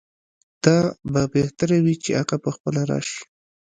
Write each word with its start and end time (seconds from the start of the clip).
دا 0.63 0.77
به 1.13 1.21
بهتره 1.35 1.77
وي 1.83 1.95
چې 2.03 2.11
هغه 2.19 2.35
پخپله 2.45 2.81
راشي. 2.91 3.21